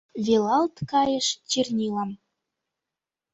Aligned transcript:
Велалт 0.25 0.75
кайыш 0.91 1.27
чернилам. 1.49 2.11